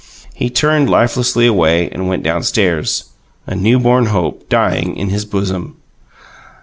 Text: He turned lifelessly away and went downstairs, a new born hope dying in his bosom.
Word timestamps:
He 0.33 0.49
turned 0.49 0.89
lifelessly 0.89 1.45
away 1.45 1.87
and 1.91 2.07
went 2.07 2.23
downstairs, 2.23 3.03
a 3.45 3.53
new 3.53 3.77
born 3.77 4.07
hope 4.07 4.49
dying 4.49 4.95
in 4.97 5.09
his 5.09 5.25
bosom. 5.25 5.75